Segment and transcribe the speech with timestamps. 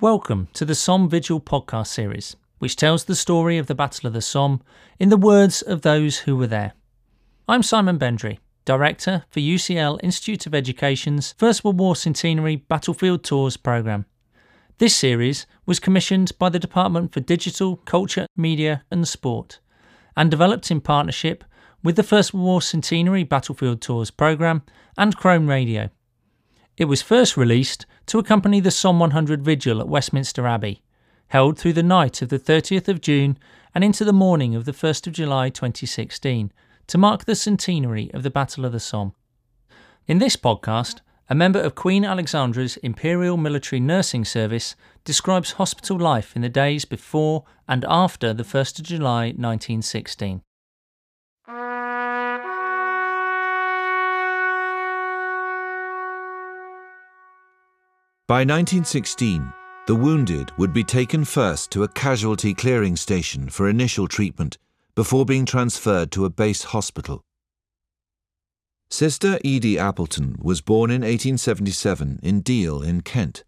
[0.00, 4.14] Welcome to the Somme Vigil podcast series, which tells the story of the Battle of
[4.14, 4.62] the Somme
[4.98, 6.72] in the words of those who were there.
[7.46, 13.58] I'm Simon Bendry, Director for UCL Institute of Education's First World War Centenary Battlefield Tours
[13.58, 14.06] programme.
[14.78, 19.60] This series was commissioned by the Department for Digital, Culture, Media and Sport
[20.16, 21.44] and developed in partnership
[21.82, 24.62] with the First World War Centenary Battlefield Tours programme
[24.96, 25.90] and Chrome Radio.
[26.80, 30.82] It was first released to accompany the Somme 100 vigil at Westminster Abbey,
[31.28, 33.36] held through the night of the 30th of June
[33.74, 36.50] and into the morning of the 1st of July 2016
[36.86, 39.12] to mark the centenary of the Battle of the Somme.
[40.06, 46.34] In this podcast, a member of Queen Alexandra's Imperial Military Nursing Service describes hospital life
[46.34, 50.40] in the days before and after the 1st of July 1916.
[58.30, 59.52] By 1916,
[59.88, 64.56] the wounded would be taken first to a casualty clearing station for initial treatment
[64.94, 67.24] before being transferred to a base hospital.
[68.88, 73.42] Sister Edie Appleton was born in 1877 in Deal in Kent.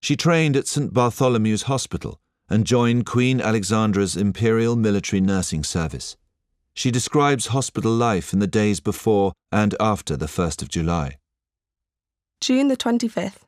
[0.00, 6.16] She trained at St Bartholomew's Hospital and joined Queen Alexandra's Imperial Military Nursing Service.
[6.72, 11.18] She describes hospital life in the days before and after the 1st of July.
[12.40, 13.42] June the 25th.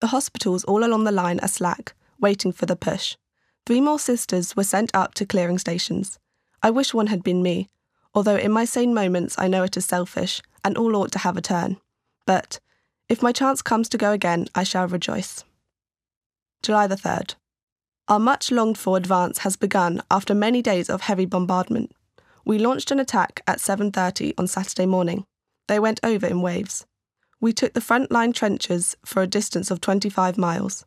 [0.00, 3.16] The hospitals all along the line are slack, waiting for the push.
[3.64, 6.18] Three more sisters were sent up to clearing stations.
[6.62, 7.68] I wish one had been me,
[8.14, 11.36] although in my sane moments I know it is selfish and all ought to have
[11.36, 11.78] a turn.
[12.26, 12.60] But
[13.08, 15.44] if my chance comes to go again, I shall rejoice.
[16.62, 17.34] July the 3rd.
[18.08, 21.92] Our much longed for advance has begun after many days of heavy bombardment.
[22.44, 25.26] We launched an attack at 7:30 on Saturday morning.
[25.66, 26.86] They went over in waves.
[27.38, 30.86] We took the front line trenches for a distance of 25 miles.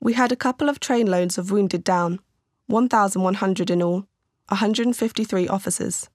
[0.00, 2.20] We had a couple of train loads of wounded down,
[2.66, 4.06] 1,100 in all,
[4.48, 6.10] 153 officers.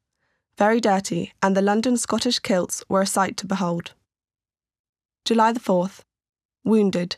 [0.57, 3.93] Very dirty, and the London Scottish kilts were a sight to behold.
[5.25, 6.01] July the 4th.
[6.63, 7.17] Wounded.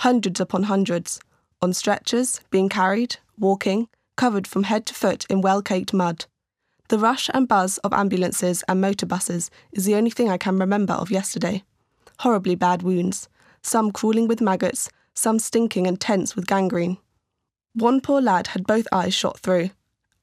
[0.00, 1.20] Hundreds upon hundreds.
[1.60, 6.26] On stretchers, being carried, walking, covered from head to foot in well caked mud.
[6.88, 10.58] The rush and buzz of ambulances and motor buses is the only thing I can
[10.58, 11.64] remember of yesterday
[12.20, 13.28] horribly bad wounds,
[13.62, 16.98] some crawling with maggots, some stinking and tense with gangrene.
[17.74, 19.70] One poor lad had both eyes shot through,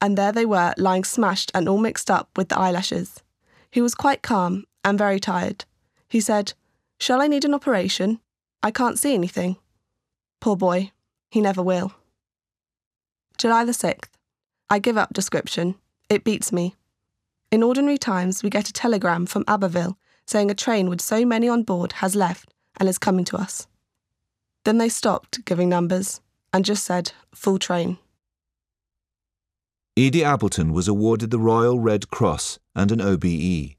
[0.02, 3.22] and there they were lying smashed and all mixed up with the eyelashes.
[3.72, 5.66] He was quite calm and very tired.
[6.08, 6.54] He said,
[7.00, 8.20] Shall I need an operation?
[8.64, 9.58] I can't see anything.
[10.40, 10.92] Poor boy,
[11.30, 11.94] he never will.
[13.38, 14.10] July the 6th.
[14.70, 15.76] I give up description.
[16.10, 16.76] It beats me.
[17.52, 21.48] In ordinary times, we get a telegram from Abbeville saying a train with so many
[21.48, 23.68] on board has left and is coming to us.
[24.64, 26.22] Then they stopped giving numbers
[26.52, 27.98] and just said, full train.
[29.98, 33.76] Edie Appleton was awarded the Royal Red Cross and an OBE.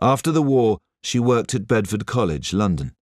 [0.00, 2.92] After the war, she worked at Bedford College, London.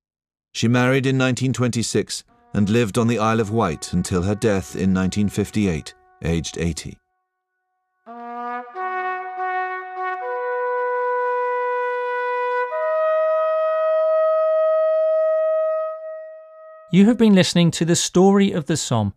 [0.52, 4.92] She married in 1926 and lived on the Isle of Wight until her death in
[4.92, 6.98] 1958, aged 80.
[16.94, 19.14] You have been listening to The Story of the Somme,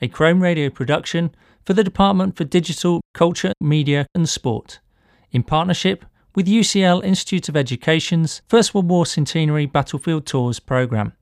[0.00, 4.78] a Chrome Radio production for the Department for Digital, Culture, Media and Sport,
[5.32, 6.04] in partnership
[6.36, 11.14] with UCL Institute of Education's First World War Centenary Battlefield Tours programme.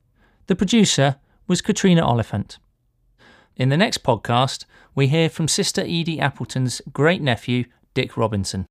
[0.47, 1.17] The producer
[1.49, 2.59] was Catriona Oliphant.
[3.57, 8.67] In the next podcast, we hear from Sister Edie Appleton's great nephew, Dick Robinson.